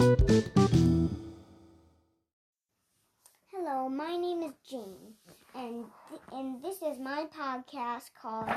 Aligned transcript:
Hello, 0.00 0.16
my 3.90 4.16
name 4.16 4.42
is 4.42 4.54
Jane, 4.66 5.12
and 5.54 5.84
th- 6.08 6.22
and 6.32 6.64
this 6.64 6.76
is 6.80 6.98
my 6.98 7.26
podcast 7.26 8.08
called 8.18 8.48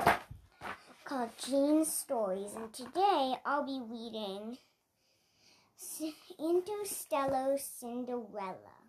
called 1.04 1.32
Jean's 1.38 1.92
Stories. 1.92 2.54
And 2.56 2.72
today 2.72 3.36
I'll 3.46 3.66
be 3.66 3.82
reading 3.86 4.58
C- 5.76 6.16
Interstellar 6.40 7.58
Cinderella. 7.58 8.80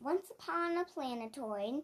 Once 0.00 0.30
upon 0.30 0.78
a 0.78 0.86
planetoid, 0.86 1.82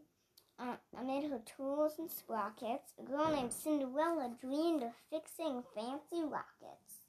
uh, 0.59 0.77
amid 0.99 1.31
her 1.31 1.43
tools 1.55 1.99
and 1.99 2.11
sprockets, 2.11 2.95
a 2.99 3.03
girl 3.03 3.31
named 3.31 3.53
Cinderella 3.53 4.35
dreamed 4.41 4.85
of 4.85 4.93
fixing 5.11 5.63
fancy 5.75 6.23
rockets. 6.25 7.00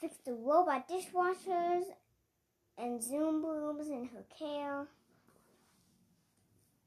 Fixed 0.00 0.24
the 0.24 0.32
robot 0.32 0.88
dishwashers 0.88 1.84
and 2.78 3.02
Zoom 3.02 3.42
boobs 3.42 3.88
in 3.88 4.08
her 4.14 4.24
care. 4.38 4.86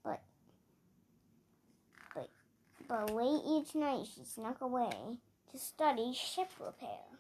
But, 0.04 0.22
but, 2.16 2.30
but 2.88 3.14
late 3.14 3.42
each 3.48 3.76
night 3.76 4.08
she 4.14 4.24
snuck 4.26 4.62
away 4.62 5.20
to 5.52 5.58
study 5.58 6.14
ship 6.14 6.50
repair. 6.60 7.14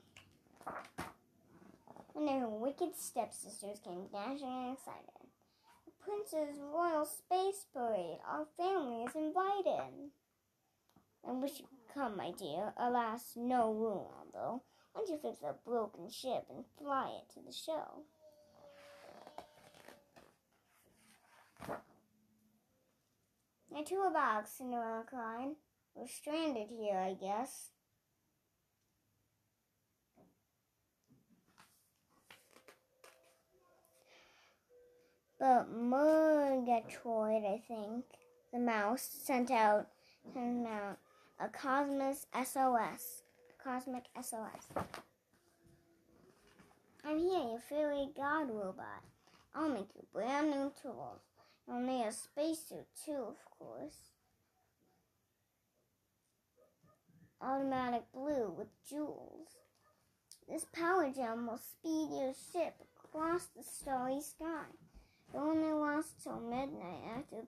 Day 2.16 2.40
her 2.40 2.48
wicked 2.48 2.96
stepsisters 2.96 3.80
came 3.84 4.08
dashing 4.12 4.48
and 4.48 4.78
excited. 4.78 5.28
The 5.86 5.91
Prince's 6.00 6.60
Royal 6.60 7.05
Space 7.05 7.66
Parade. 7.74 8.20
Our 8.28 8.46
family 8.55 9.04
is 9.04 9.16
invited. 9.16 10.12
I 11.28 11.32
wish 11.32 11.60
you 11.60 11.66
could 11.66 11.94
come, 11.94 12.18
my 12.18 12.32
dear. 12.32 12.74
Alas, 12.78 13.34
no 13.35 13.74
room, 13.74 14.05
although. 14.18 14.62
Don't 14.94 15.10
you 15.10 15.18
fix 15.22 15.41
a 15.41 15.55
broken 15.66 16.10
ship 16.10 16.46
and 16.49 16.63
fly 16.77 17.10
it 17.20 17.34
to 17.34 17.40
the 17.46 17.52
show? 17.52 18.04
My 23.72 23.82
toolbox, 23.82 24.52
Cinderella 24.52 25.04
cried. 25.10 25.55
We're 25.96 26.08
stranded 26.08 26.70
here, 26.70 26.98
I 26.98 27.16
guess. 27.16 27.72
But 35.40 35.72
Murgatroyd, 35.72 37.44
I 37.44 37.62
think, 37.68 38.05
the 38.54 38.60
mouse, 38.60 39.02
sent 39.02 39.50
out, 39.50 39.88
sent 40.34 40.68
out 40.68 41.00
a 41.40 41.50
Cosmos 41.50 42.28
SOS. 42.34 43.23
Cosmic 43.64 44.04
SOS. 44.22 44.84
I'm 47.06 47.18
here, 47.18 47.40
your 47.40 47.60
fairy 47.70 48.10
god 48.16 48.50
robot. 48.50 49.04
I'll 49.56 49.70
make 49.70 49.88
you 49.96 50.06
brand 50.12 50.52
new 50.52 50.72
tools. 50.82 51.22
You'll 51.68 51.80
need 51.80 52.06
a 52.06 52.12
spacesuit 52.12 52.88
too, 53.06 53.26
of 53.30 53.38
course. 53.58 53.98
Automatic 57.41 58.04
blue 58.14 58.54
with 58.58 58.68
jewels. 58.90 59.48
This 60.50 60.66
power 60.74 61.10
gem 61.16 61.48
will 61.48 61.58
speed 61.58 62.10
your 62.12 62.34
ship 62.52 62.76
across 63.06 63.46
the 63.56 63.64
starry 63.64 64.19
sky. 64.19 64.66
It 65.34 65.38
only 65.38 65.72
lasts 65.72 66.24
till 66.24 66.40
midnight. 66.41 67.03
After 67.18 67.44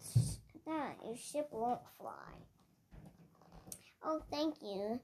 that, 0.66 0.96
your 1.06 1.18
ship 1.18 1.50
won't 1.52 1.82
fly. 2.00 2.34
Oh, 4.02 4.22
thank 4.32 4.62
you, 4.62 5.00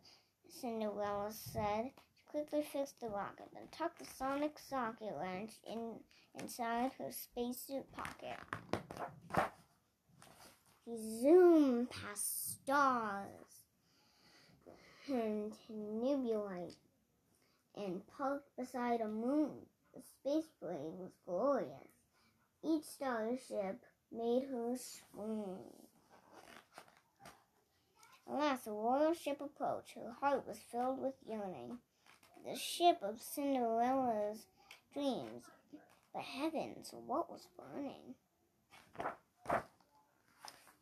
Cinderella 0.51 1.31
said. 1.31 1.91
She 2.15 2.25
quickly 2.29 2.61
fixed 2.61 2.99
the 2.99 3.09
rocket, 3.09 3.49
then 3.53 3.63
tucked 3.71 3.99
the 3.99 4.05
sonic 4.05 4.59
socket 4.59 5.13
wrench 5.19 5.51
in 5.65 5.95
inside 6.39 6.91
her 6.97 7.11
spacesuit 7.11 7.91
pocket. 7.91 8.37
She 10.85 10.97
zoomed 10.97 11.89
past 11.89 12.61
stars 12.61 13.65
and 15.07 15.53
nebulae 15.69 16.75
and 17.75 18.01
parked 18.07 18.55
beside 18.57 19.01
a 19.01 19.07
moon. 19.07 19.65
The 19.93 20.01
space 20.01 20.49
parade 20.59 20.93
was 20.97 21.11
glorious. 21.25 21.91
Each 22.63 22.83
starship 22.83 23.83
made 24.11 24.43
her 24.51 24.75
swoon. 24.77 25.59
Alas, 28.31 28.61
the 28.61 28.71
royal 28.71 29.13
ship 29.13 29.41
approached. 29.41 29.95
Her 29.95 30.15
heart 30.21 30.47
was 30.47 30.57
filled 30.71 31.01
with 31.01 31.15
yearning. 31.27 31.79
The 32.45 32.55
ship 32.55 32.99
of 33.01 33.21
Cinderella's 33.21 34.45
dreams. 34.93 35.43
But 36.13 36.23
heavens, 36.23 36.93
what 37.05 37.29
was 37.29 37.47
burning? 37.57 38.15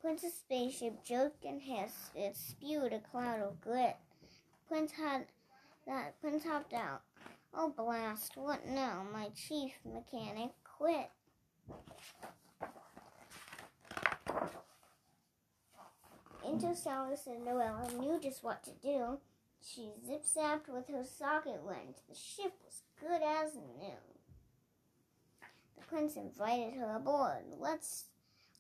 Prince's 0.01 0.33
spaceship 0.33 1.03
jerked 1.03 1.43
and 1.43 1.61
hissed. 1.61 2.15
It 2.15 2.37
spewed 2.37 2.93
a 2.93 2.99
cloud 2.99 3.41
of 3.41 3.59
grit. 3.61 3.97
Prince 4.67 4.91
had 4.91 5.25
that 5.87 6.19
Prince 6.21 6.43
hopped 6.43 6.73
out. 6.73 7.01
Oh 7.53 7.73
blast, 7.75 8.37
what 8.37 8.65
now? 8.67 9.05
My 9.11 9.29
chief 9.35 9.73
mechanic 9.83 10.51
quit. 10.63 11.09
Interstellar 16.49 17.15
Cinderella 17.15 17.87
knew 17.99 18.19
just 18.19 18.43
what 18.43 18.63
to 18.63 18.71
do. 18.81 19.19
She 19.61 19.91
zip 20.05 20.25
zapped 20.25 20.67
with 20.67 20.87
her 20.87 21.03
socket 21.03 21.59
wrench. 21.63 21.97
The 22.07 22.15
ship 22.15 22.53
was 22.65 22.81
good 22.99 23.21
as 23.21 23.55
new. 23.55 23.99
The 25.77 25.83
prince 25.87 26.15
invited 26.15 26.73
her 26.73 26.95
aboard. 26.95 27.43
Let's 27.57 28.05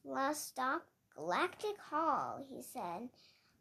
last 0.05 0.47
stop 0.47 0.85
Galactic 1.15 1.77
Hall, 1.89 2.45
he 2.49 2.61
said. 2.61 3.09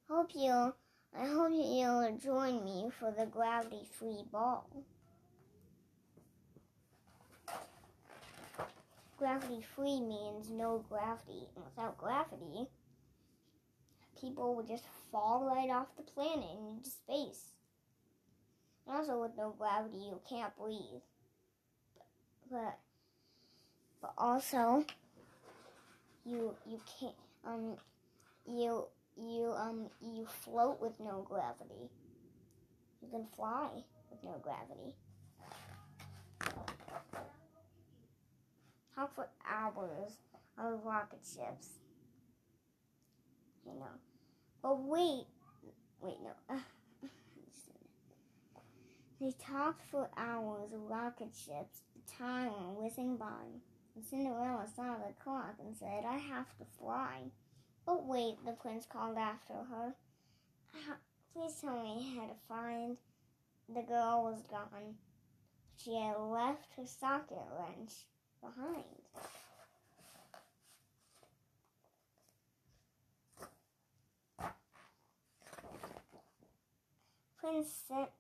Hope 0.08 0.30
you 0.34 0.74
I 1.16 1.26
hope 1.26 1.52
you'll 1.52 2.18
join 2.18 2.64
me 2.64 2.90
for 2.98 3.10
the 3.10 3.26
gravity 3.26 3.88
free 3.98 4.24
ball. 4.30 4.68
Gravity 9.18 9.62
free 9.74 10.00
means 10.00 10.50
no 10.50 10.84
gravity. 10.88 11.48
And 11.56 11.64
without 11.64 11.98
gravity, 11.98 12.68
people 14.20 14.54
would 14.56 14.68
just 14.68 14.84
fall 15.10 15.44
right 15.44 15.70
off 15.70 15.88
the 15.96 16.02
planet 16.02 16.48
into 16.70 16.90
space. 16.90 17.52
And 18.86 18.96
also, 18.96 19.20
with 19.20 19.32
no 19.36 19.54
gravity, 19.58 19.98
you 19.98 20.20
can't 20.28 20.56
breathe. 20.56 21.02
But, 22.50 22.78
but 24.00 24.14
also, 24.16 24.84
you 26.24 26.54
you 26.66 26.80
can't 27.00 27.14
um 27.46 27.76
you 28.46 28.84
you 29.16 29.52
um 29.56 29.86
you 30.00 30.26
float 30.26 30.80
with 30.80 30.98
no 31.00 31.26
gravity. 31.28 31.90
You 33.02 33.08
can 33.10 33.26
fly 33.36 33.68
with 34.10 34.22
no 34.24 34.40
gravity. 34.42 34.94
How 38.94 39.08
for 39.14 39.28
hours 39.48 40.18
on 40.58 40.82
rocket 40.82 41.20
ships. 41.22 41.68
You 43.64 43.74
know. 43.74 44.07
But 44.62 44.82
wait, 44.82 45.26
wait, 46.00 46.16
no. 46.22 46.58
they 49.20 49.32
talked 49.38 49.82
for 49.90 50.10
hours 50.16 50.72
of 50.72 50.80
rocket 50.82 51.30
ships, 51.34 51.82
the 51.94 52.12
time 52.12 52.76
whizzing 52.76 53.16
by. 53.16 53.44
And 53.94 54.04
Cinderella 54.04 54.66
saw 54.74 54.96
the 54.96 55.12
clock 55.22 55.54
and 55.60 55.76
said, 55.76 56.04
I 56.06 56.18
have 56.18 56.56
to 56.58 56.64
fly. 56.78 57.30
But 57.86 58.04
wait, 58.04 58.36
the 58.44 58.52
prince 58.52 58.86
called 58.86 59.16
after 59.16 59.54
her. 59.54 59.94
Uh-huh. 60.74 60.94
Please 61.32 61.54
tell 61.60 61.82
me 61.82 62.14
how 62.16 62.26
to 62.26 62.34
find. 62.48 62.96
The 63.68 63.82
girl 63.82 64.24
was 64.24 64.42
gone. 64.50 64.96
She 65.76 65.94
had 65.94 66.16
left 66.16 66.74
her 66.76 66.86
socket 66.86 67.38
wrench 67.56 67.92
behind. 68.40 68.84
Prince 77.58 77.74
sent 77.88 78.10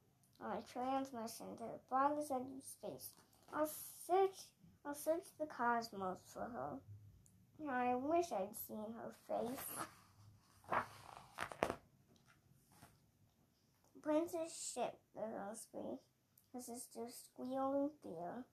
on 0.40 0.56
a 0.56 0.72
transmission 0.72 1.46
to 1.58 1.62
the 1.62 1.78
farthest 1.88 2.32
edge 2.32 2.40
of 2.40 2.64
space. 2.64 3.10
I'll 3.54 3.70
search 4.04 4.48
I'll 4.84 4.96
search 4.96 5.26
the 5.38 5.46
cosmos 5.46 6.18
for 6.32 6.40
her. 6.40 6.78
I 7.70 7.94
wish 7.94 8.32
I'd 8.32 8.56
seen 8.66 8.94
her 8.96 9.14
face. 9.28 10.80
Prince's 14.02 14.72
ship 14.74 14.98
goes 15.14 15.34
on 15.48 15.54
space. 15.54 16.02
Her 16.52 16.60
sister 16.60 17.06
squealed 17.08 17.76
in 17.76 17.90
fear. 18.02 18.44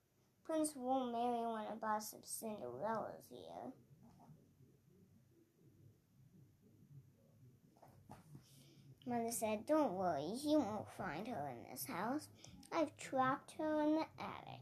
Prince 0.46 0.74
won't 0.76 1.12
marry 1.12 1.48
one 1.48 1.66
of 1.74 1.84
us 1.84 2.14
if 2.14 2.28
Cinderella's 2.28 3.26
here. 3.28 3.72
Mother 9.08 9.32
said, 9.32 9.68
Don't 9.68 9.94
worry, 9.94 10.36
he 10.42 10.56
won't 10.56 10.90
find 10.98 11.28
her 11.28 11.50
in 11.50 11.72
this 11.72 11.86
house. 11.86 12.28
I've 12.72 12.98
trapped 12.98 13.54
her 13.60 13.82
in 13.82 13.96
the 13.96 14.06
attic 14.20 14.62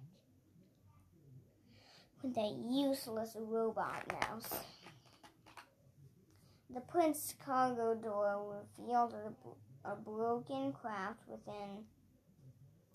with 2.21 2.35
that 2.35 2.55
useless 2.69 3.35
robot 3.39 4.03
mouse. 4.21 4.49
The 6.73 6.81
prince's 6.81 7.35
cargo 7.45 7.95
door 7.95 8.65
revealed 8.77 9.13
a, 9.13 9.89
a 9.91 9.95
broken 9.95 10.71
craft 10.73 11.19
within. 11.27 11.85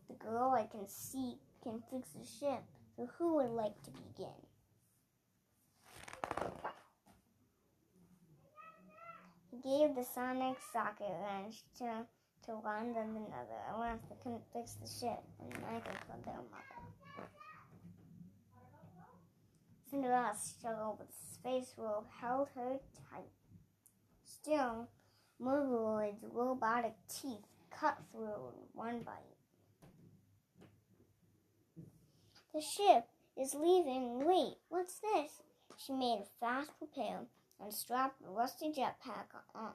The 0.08 0.14
girl 0.14 0.50
I 0.50 0.66
can 0.66 0.88
see 0.88 1.36
can 1.62 1.82
fix 1.90 2.08
the 2.10 2.26
ship, 2.26 2.62
so 2.96 3.08
who 3.18 3.36
would 3.36 3.50
like 3.50 3.80
to 3.84 3.90
begin? 3.90 4.28
Gave 9.50 9.94
the 9.94 10.04
sonic 10.04 10.56
socket 10.72 11.10
wrench 11.22 11.62
to, 11.78 12.04
to 12.44 12.54
London 12.54 13.16
another. 13.16 13.58
Alas, 13.74 13.98
they 14.08 14.16
couldn't 14.22 14.42
fix 14.52 14.74
the 14.74 14.86
ship, 14.86 15.22
and 15.40 15.50
neither 15.62 15.90
could 16.06 16.24
their 16.24 16.34
mother. 16.34 17.28
Cinderella 19.90 20.34
struggled 20.38 20.98
with 20.98 21.08
the 21.08 21.34
space 21.34 21.74
robe, 21.78 22.04
held 22.20 22.48
her 22.54 22.78
tight. 23.10 23.32
Still, 24.22 24.88
Mongoloid's 25.40 26.22
robotic 26.30 26.94
teeth 27.08 27.46
cut 27.70 27.96
through 28.12 28.52
in 28.52 28.60
one 28.74 29.02
bite. 29.02 29.38
The 32.52 32.60
ship 32.60 33.06
is 33.36 33.54
leaving. 33.54 34.24
Wait, 34.26 34.56
what's 34.68 35.00
this? 35.00 35.42
She 35.76 35.92
made 35.92 36.20
a 36.22 36.44
fast 36.44 36.72
repair 36.80 37.20
and 37.60 37.72
strapped 37.72 38.22
a 38.22 38.30
rusty 38.30 38.72
jetpack 38.72 39.26
on, 39.54 39.72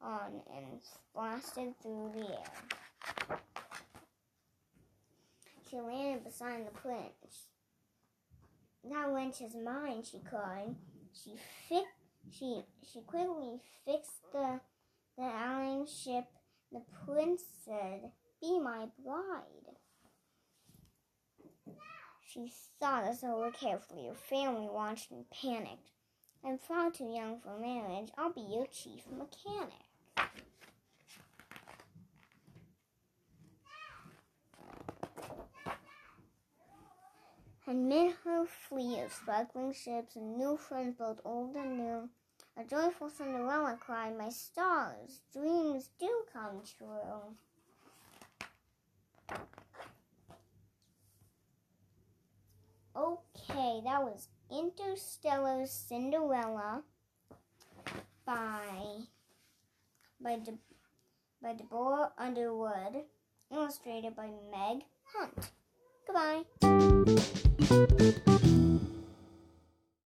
on 0.00 0.42
and 0.54 0.80
blasted 1.14 1.74
through 1.82 2.12
the 2.14 2.28
air. 2.28 3.38
She 5.68 5.76
landed 5.80 6.24
beside 6.24 6.66
the 6.66 6.70
prince. 6.70 7.48
That 8.84 9.08
wrench 9.08 9.40
is 9.40 9.54
mine, 9.54 10.04
she 10.04 10.20
cried. 10.20 10.76
She 11.12 11.34
fi- 11.68 11.82
she 12.30 12.62
she 12.82 13.00
quickly 13.00 13.60
fixed 13.84 14.22
the 14.32 14.60
the 15.16 15.24
alien 15.24 15.86
ship. 15.86 16.26
The 16.70 16.82
prince 17.04 17.42
said, 17.64 18.12
"Be 18.40 18.60
my 18.60 18.88
bride." 19.04 19.76
She 22.28 22.52
thought 22.78 23.06
this 23.06 23.24
over 23.24 23.50
carefully. 23.50 24.06
Her 24.06 24.14
family 24.14 24.68
watched 24.68 25.10
and 25.10 25.28
panicked. 25.30 25.90
I'm 26.44 26.58
far 26.58 26.90
too 26.90 27.12
young 27.12 27.40
for 27.40 27.58
marriage. 27.58 28.10
I'll 28.16 28.32
be 28.32 28.40
your 28.40 28.66
chief 28.66 29.02
mechanic. 29.10 29.72
Amid 37.68 38.14
her 38.24 38.46
fleet 38.46 39.00
of 39.00 39.12
sparkling 39.12 39.72
ships 39.72 40.14
and 40.14 40.36
new 40.36 40.56
friends, 40.56 40.94
both 40.96 41.20
old 41.24 41.56
and 41.56 41.76
new, 41.76 42.08
a 42.56 42.62
joyful 42.62 43.10
Cinderella 43.10 43.76
cried, 43.80 44.16
My 44.16 44.28
stars, 44.28 45.20
dreams 45.32 45.90
do 45.98 46.24
come 46.32 46.62
true. 46.78 47.34
Oh, 52.94 53.18
Okay, 53.48 53.80
that 53.84 54.02
was 54.02 54.28
Interstellar 54.50 55.66
Cinderella 55.66 56.82
by 58.24 59.04
by 60.20 60.36
De, 60.36 60.54
by 61.40 61.52
Deborah 61.52 62.10
Underwood, 62.18 63.04
illustrated 63.52 64.16
by 64.16 64.30
Meg 64.50 64.82
Hunt. 65.14 65.52
Goodbye. 66.06 66.42